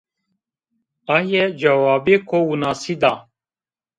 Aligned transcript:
Aye 1.15 1.43
cewabêko 1.59 2.37
winasî 2.49 2.95
da 3.01 3.13